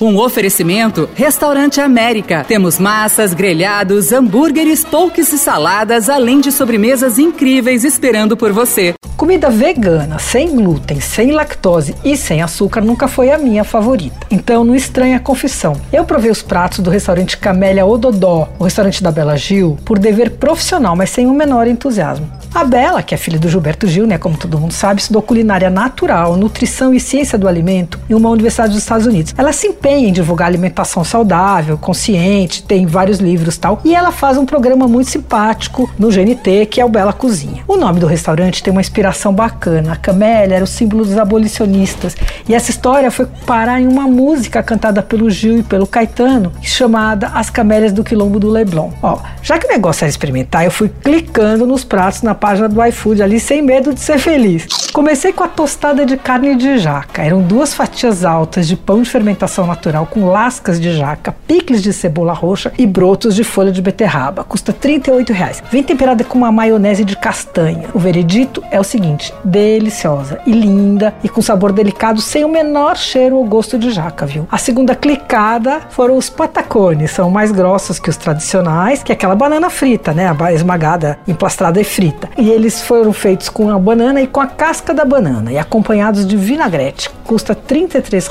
[0.00, 2.44] Um oferecimento Restaurante América.
[2.46, 8.94] Temos massas, grelhados, hambúrgueres, polques e saladas, além de sobremesas incríveis esperando por você.
[9.18, 14.16] Comida vegana, sem glúten, sem lactose e sem açúcar nunca foi a minha favorita.
[14.30, 15.72] Então não estranha a confissão.
[15.92, 20.30] Eu provei os pratos do restaurante Camélia Ododó, o restaurante da Bela Gil, por dever
[20.30, 22.30] profissional, mas sem o menor entusiasmo.
[22.54, 25.68] A Bela, que é filha do Gilberto Gil, né, como todo mundo sabe, estudou culinária
[25.68, 29.34] natural, nutrição e ciência do alimento em uma universidade dos Estados Unidos.
[29.36, 34.38] Ela se empenha em divulgar alimentação saudável, consciente, tem vários livros tal, e ela faz
[34.38, 37.64] um programa muito simpático no GNT, que é o Bela Cozinha.
[37.66, 39.92] O nome do restaurante tem uma inspiração bacana.
[39.92, 42.16] A camélia era o símbolo dos abolicionistas,
[42.48, 47.28] e essa história foi parar em uma música cantada pelo Gil e pelo Caetano, chamada
[47.28, 48.90] As Camélias do Quilombo do Leblon.
[49.02, 52.84] Ó, já que o negócio era experimentar, eu fui clicando nos pratos na página do
[52.84, 54.66] iFood ali sem medo de ser feliz.
[54.98, 57.22] Comecei com a tostada de carne de jaca.
[57.22, 61.92] Eram duas fatias altas de pão de fermentação natural com lascas de jaca, picles de
[61.92, 64.42] cebola roxa e brotos de folha de beterraba.
[64.42, 65.62] Custa 38 reais.
[65.70, 67.88] Vem temperada com uma maionese de castanha.
[67.94, 72.96] O veredito é o seguinte: deliciosa e linda e com sabor delicado sem o menor
[72.96, 74.48] cheiro ou gosto de jaca, viu?
[74.50, 77.12] A segunda clicada foram os patacones.
[77.12, 80.28] São mais grossos que os tradicionais, que é aquela banana frita, né?
[80.52, 82.28] Esmagada, emplastrada e frita.
[82.36, 86.26] E eles foram feitos com a banana e com a casca da banana e acompanhados
[86.26, 87.10] de vinagrete.
[87.24, 88.28] Custa R$ 33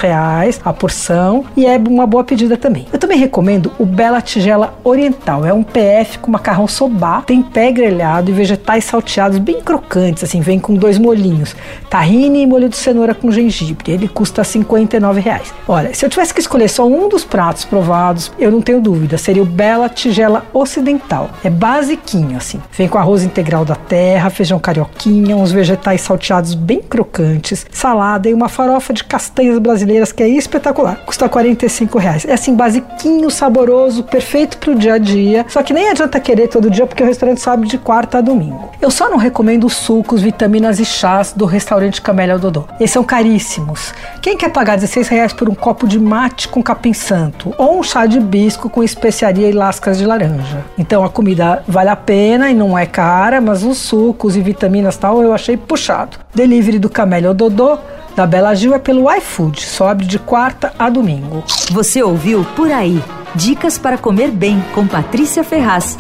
[0.64, 2.88] a porção e é uma boa pedida também.
[2.92, 5.46] Eu também recomendo o Bela Tigela Oriental.
[5.46, 10.42] É um PF com macarrão sobá, tem pé grelhado e vegetais salteados bem crocantes, assim,
[10.42, 11.56] vem com dois molhinhos,
[11.90, 13.92] tahine e molho de cenoura com gengibre.
[13.92, 15.54] Ele custa 59 reais.
[15.68, 19.18] Olha, se eu tivesse que escolher só um dos pratos provados, eu não tenho dúvida,
[19.18, 21.30] seria o Bela Tigela Ocidental.
[21.44, 22.62] É basiquinho, assim.
[22.72, 28.34] Vem com arroz integral da terra, feijão carioquinha, uns vegetais salteados bem crocantes, salada e
[28.34, 31.02] uma farofa de castanhas brasileiras que é espetacular.
[31.06, 32.26] Custa 45 reais.
[32.26, 35.46] É assim, basiquinho, saboroso, perfeito pro dia a dia.
[35.50, 38.72] Só que nem adianta querer todo dia porque o restaurante sobe de quarta a domingo.
[38.82, 42.66] Eu só não recomendo os sucos, vitaminas e chás do restaurante Camélia Dodô.
[42.80, 43.94] Eles são caríssimos.
[44.22, 47.84] Quem quer pagar 16 reais por um copo de mate com capim santo ou um
[47.84, 50.64] chá de bisco com especiaria e lascas de laranja?
[50.78, 54.98] Então a comida vale a pena e não é cara, mas os sucos e vitaminas
[54.98, 56.18] tal eu achei puxado.
[56.38, 57.80] Delivery do Camélia Dodô
[58.16, 61.44] da Bela Gil é pelo iFood, só abre de quarta a domingo.
[61.72, 63.02] Você ouviu Por Aí.
[63.34, 65.98] Dicas para comer bem com Patrícia Ferraz.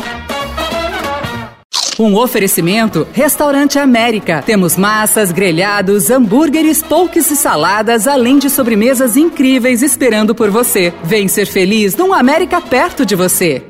[1.99, 4.43] Um oferecimento Restaurante América.
[4.45, 10.93] Temos massas, grelhados, hambúrgueres, polques e saladas, além de sobremesas incríveis esperando por você.
[11.03, 13.66] Vem ser feliz num América perto de você.